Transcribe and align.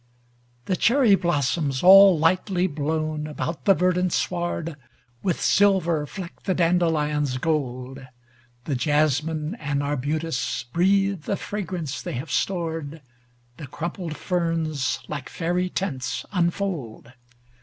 The 0.65 0.75
cherry 0.75 1.13
blooms, 1.13 1.83
all 1.83 2.17
lightly 2.17 2.65
blown 2.65 3.27
about 3.27 3.65
the 3.65 3.75
verdant 3.75 4.11
sward, 4.13 4.75
With 5.21 5.39
silver 5.39 6.07
fleck 6.07 6.41
the 6.41 6.55
dandelion's 6.55 7.37
gold; 7.37 8.07
The 8.63 8.73
jasmine 8.73 9.53
and 9.59 9.83
arbutus 9.83 10.63
breathe 10.63 11.25
the 11.25 11.37
fragrance 11.37 12.01
they 12.01 12.13
have 12.13 12.31
stored; 12.31 13.03
The 13.57 13.67
crumpled 13.67 14.17
ferns, 14.17 14.97
like 15.07 15.29
faery 15.29 15.69
tents, 15.69 16.25
unfold. 16.33 17.13